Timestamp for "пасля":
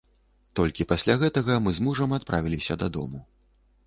0.91-1.15